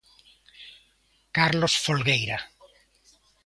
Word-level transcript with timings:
Carlos 1.37 1.73
Folgueira. 1.83 2.37